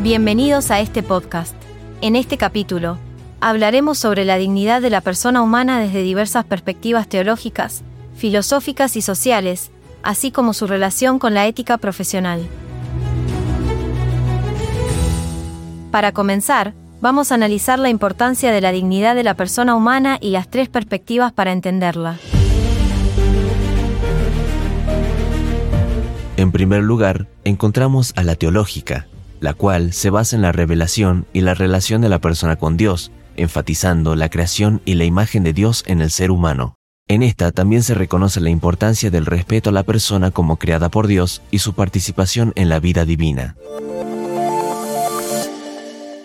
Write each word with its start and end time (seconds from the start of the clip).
Bienvenidos 0.00 0.70
a 0.70 0.78
este 0.78 1.02
podcast. 1.02 1.56
En 2.02 2.14
este 2.14 2.38
capítulo, 2.38 2.98
hablaremos 3.40 3.98
sobre 3.98 4.24
la 4.24 4.38
dignidad 4.38 4.80
de 4.80 4.90
la 4.90 5.00
persona 5.00 5.42
humana 5.42 5.80
desde 5.80 6.04
diversas 6.04 6.44
perspectivas 6.44 7.08
teológicas, 7.08 7.82
filosóficas 8.14 8.94
y 8.94 9.02
sociales, 9.02 9.72
así 10.04 10.30
como 10.30 10.54
su 10.54 10.68
relación 10.68 11.18
con 11.18 11.34
la 11.34 11.48
ética 11.48 11.78
profesional. 11.78 12.46
Para 15.90 16.12
comenzar, 16.12 16.74
vamos 17.00 17.32
a 17.32 17.34
analizar 17.34 17.80
la 17.80 17.88
importancia 17.88 18.52
de 18.52 18.60
la 18.60 18.70
dignidad 18.70 19.16
de 19.16 19.24
la 19.24 19.34
persona 19.34 19.74
humana 19.74 20.18
y 20.20 20.30
las 20.30 20.48
tres 20.48 20.68
perspectivas 20.68 21.32
para 21.32 21.50
entenderla. 21.50 22.18
En 26.36 26.52
primer 26.52 26.84
lugar, 26.84 27.26
encontramos 27.42 28.12
a 28.14 28.22
la 28.22 28.36
teológica, 28.36 29.08
la 29.40 29.54
cual 29.54 29.92
se 29.92 30.10
basa 30.10 30.36
en 30.36 30.42
la 30.42 30.52
revelación 30.52 31.26
y 31.32 31.40
la 31.42 31.54
relación 31.54 32.00
de 32.00 32.08
la 32.08 32.20
persona 32.20 32.56
con 32.56 32.76
Dios, 32.76 33.12
enfatizando 33.36 34.16
la 34.16 34.28
creación 34.28 34.82
y 34.84 34.94
la 34.94 35.04
imagen 35.04 35.44
de 35.44 35.52
Dios 35.52 35.84
en 35.86 36.00
el 36.00 36.10
ser 36.10 36.30
humano. 36.30 36.74
En 37.06 37.22
esta 37.22 37.52
también 37.52 37.82
se 37.82 37.94
reconoce 37.94 38.40
la 38.40 38.50
importancia 38.50 39.10
del 39.10 39.24
respeto 39.24 39.70
a 39.70 39.72
la 39.72 39.82
persona 39.82 40.30
como 40.30 40.58
creada 40.58 40.90
por 40.90 41.06
Dios 41.06 41.40
y 41.50 41.60
su 41.60 41.72
participación 41.72 42.52
en 42.54 42.68
la 42.68 42.80
vida 42.80 43.04
divina. 43.06 43.56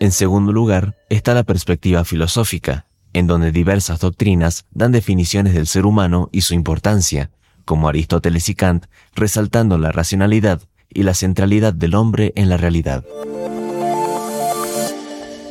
En 0.00 0.10
segundo 0.10 0.52
lugar, 0.52 0.96
está 1.08 1.32
la 1.32 1.44
perspectiva 1.44 2.04
filosófica, 2.04 2.86
en 3.12 3.28
donde 3.28 3.52
diversas 3.52 4.00
doctrinas 4.00 4.66
dan 4.72 4.90
definiciones 4.90 5.54
del 5.54 5.68
ser 5.68 5.86
humano 5.86 6.28
y 6.32 6.40
su 6.40 6.54
importancia, 6.54 7.30
como 7.64 7.88
Aristóteles 7.88 8.48
y 8.48 8.54
Kant, 8.54 8.86
resaltando 9.14 9.78
la 9.78 9.92
racionalidad 9.92 10.60
y 10.94 11.02
la 11.02 11.14
centralidad 11.14 11.74
del 11.74 11.94
hombre 11.94 12.32
en 12.36 12.48
la 12.48 12.56
realidad. 12.56 13.04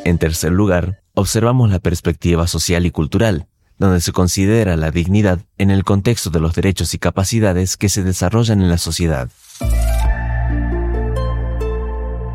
En 0.06 0.18
tercer 0.18 0.52
lugar, 0.52 1.02
observamos 1.14 1.70
la 1.70 1.80
perspectiva 1.80 2.48
social 2.48 2.86
y 2.86 2.92
cultural, 2.92 3.48
donde 3.78 4.02
se 4.02 4.12
considera 4.12 4.76
la 4.78 4.92
dignidad 4.92 5.40
en 5.58 5.72
el 5.72 5.84
contexto 5.84 6.30
de 6.30 6.40
los 6.40 6.56
derechos 6.56 6.94
y 6.94 7.00
capacidades 7.00 7.78
que 7.78 7.90
se 7.90 8.04
desarrollan 8.04 8.62
en 8.62 8.70
la 8.70 8.78
sociedad. 8.78 9.30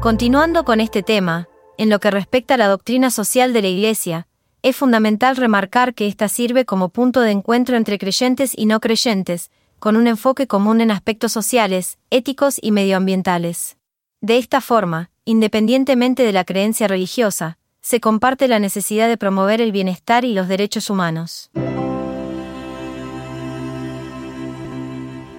Continuando 0.00 0.64
con 0.64 0.80
este 0.80 1.02
tema, 1.02 1.48
en 1.76 1.90
lo 1.90 2.00
que 2.00 2.10
respecta 2.10 2.54
a 2.54 2.56
la 2.56 2.68
doctrina 2.68 3.10
social 3.10 3.52
de 3.52 3.62
la 3.62 3.68
Iglesia, 3.68 4.28
es 4.62 4.76
fundamental 4.76 5.36
remarcar 5.36 5.94
que 5.94 6.06
ésta 6.06 6.28
sirve 6.28 6.64
como 6.64 6.88
punto 6.88 7.20
de 7.20 7.30
encuentro 7.30 7.76
entre 7.76 7.98
creyentes 7.98 8.52
y 8.56 8.66
no 8.66 8.80
creyentes, 8.80 9.50
con 9.78 9.96
un 9.96 10.06
enfoque 10.06 10.46
común 10.46 10.80
en 10.80 10.90
aspectos 10.90 11.32
sociales, 11.32 11.98
éticos 12.10 12.58
y 12.60 12.72
medioambientales. 12.72 13.76
De 14.20 14.38
esta 14.38 14.60
forma, 14.60 15.10
independientemente 15.24 16.22
de 16.22 16.32
la 16.32 16.44
creencia 16.44 16.88
religiosa, 16.88 17.58
se 17.80 18.00
comparte 18.00 18.48
la 18.48 18.58
necesidad 18.58 19.08
de 19.08 19.16
promover 19.16 19.60
el 19.60 19.72
bienestar 19.72 20.24
y 20.24 20.34
los 20.34 20.48
derechos 20.48 20.90
humanos. 20.90 21.50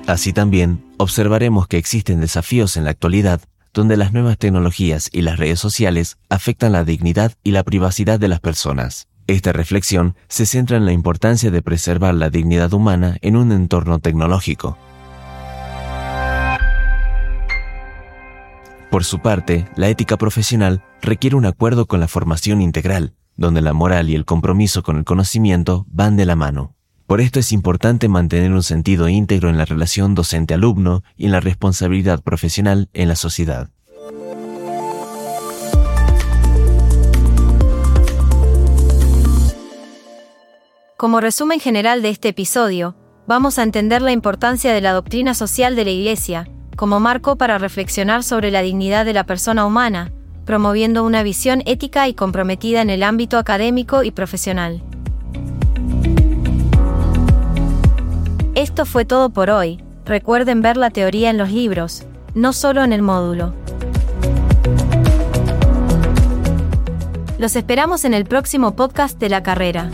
Así 0.07 0.33
también, 0.33 0.83
observaremos 0.97 1.67
que 1.67 1.77
existen 1.77 2.19
desafíos 2.19 2.77
en 2.77 2.85
la 2.85 2.91
actualidad 2.91 3.41
donde 3.73 3.97
las 3.97 4.13
nuevas 4.13 4.37
tecnologías 4.37 5.09
y 5.11 5.21
las 5.21 5.37
redes 5.37 5.59
sociales 5.59 6.17
afectan 6.29 6.71
la 6.71 6.83
dignidad 6.83 7.33
y 7.43 7.51
la 7.51 7.63
privacidad 7.63 8.19
de 8.19 8.27
las 8.27 8.39
personas. 8.39 9.07
Esta 9.29 9.53
reflexión 9.53 10.15
se 10.27 10.47
centra 10.47 10.77
en 10.77 10.85
la 10.85 10.91
importancia 10.91 11.51
de 11.51 11.61
preservar 11.61 12.15
la 12.15 12.31
dignidad 12.31 12.73
humana 12.73 13.17
en 13.21 13.35
un 13.35 13.51
entorno 13.51 13.99
tecnológico. 13.99 14.75
Por 18.89 19.03
su 19.03 19.19
parte, 19.19 19.67
la 19.75 19.87
ética 19.87 20.17
profesional 20.17 20.81
requiere 21.03 21.35
un 21.35 21.45
acuerdo 21.45 21.85
con 21.85 21.99
la 21.99 22.07
formación 22.07 22.59
integral, 22.59 23.13
donde 23.37 23.61
la 23.61 23.73
moral 23.73 24.09
y 24.09 24.15
el 24.15 24.25
compromiso 24.25 24.81
con 24.81 24.97
el 24.97 25.03
conocimiento 25.03 25.85
van 25.91 26.17
de 26.17 26.25
la 26.25 26.35
mano. 26.35 26.73
Por 27.05 27.21
esto 27.21 27.39
es 27.39 27.51
importante 27.51 28.07
mantener 28.07 28.51
un 28.51 28.63
sentido 28.63 29.09
íntegro 29.09 29.51
en 29.51 29.59
la 29.59 29.65
relación 29.65 30.15
docente-alumno 30.15 31.03
y 31.15 31.25
en 31.27 31.33
la 31.33 31.39
responsabilidad 31.39 32.23
profesional 32.23 32.89
en 32.93 33.07
la 33.07 33.15
sociedad. 33.15 33.69
Como 40.99 41.21
resumen 41.21 41.61
general 41.61 42.01
de 42.01 42.09
este 42.09 42.27
episodio, 42.27 42.93
vamos 43.25 43.57
a 43.57 43.63
entender 43.63 44.01
la 44.01 44.11
importancia 44.11 44.73
de 44.73 44.81
la 44.81 44.91
doctrina 44.91 45.33
social 45.33 45.77
de 45.77 45.85
la 45.85 45.91
Iglesia, 45.91 46.49
como 46.75 46.99
marco 46.99 47.37
para 47.37 47.57
reflexionar 47.57 48.21
sobre 48.21 48.51
la 48.51 48.61
dignidad 48.61 49.05
de 49.05 49.13
la 49.13 49.23
persona 49.23 49.65
humana, 49.65 50.11
promoviendo 50.43 51.05
una 51.05 51.23
visión 51.23 51.63
ética 51.65 52.09
y 52.09 52.13
comprometida 52.13 52.81
en 52.81 52.89
el 52.89 53.03
ámbito 53.03 53.37
académico 53.37 54.03
y 54.03 54.11
profesional. 54.11 54.83
Esto 58.55 58.85
fue 58.85 59.05
todo 59.05 59.29
por 59.29 59.51
hoy, 59.51 59.81
recuerden 60.03 60.61
ver 60.61 60.75
la 60.75 60.89
teoría 60.89 61.29
en 61.29 61.37
los 61.37 61.49
libros, 61.49 62.03
no 62.33 62.51
solo 62.51 62.83
en 62.83 62.91
el 62.91 63.03
módulo. 63.03 63.53
Los 67.37 67.55
esperamos 67.55 68.03
en 68.03 68.13
el 68.13 68.25
próximo 68.25 68.75
podcast 68.75 69.17
de 69.17 69.29
la 69.29 69.41
carrera. 69.43 69.91